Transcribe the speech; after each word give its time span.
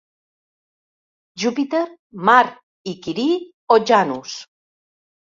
Júpiter, 1.43 1.81
Mart 2.29 2.55
i 2.91 2.93
Quirí 3.07 3.25
o 3.75 3.77
Janus. 3.91 4.33